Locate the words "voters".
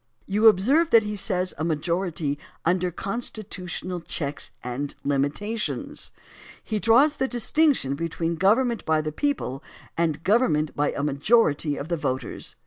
11.97-12.55